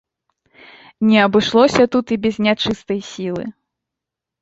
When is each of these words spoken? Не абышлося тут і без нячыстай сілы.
Не 1.09 1.17
абышлося 1.27 1.83
тут 1.99 2.05
і 2.17 2.19
без 2.27 2.35
нячыстай 2.49 2.99
сілы. 3.15 3.45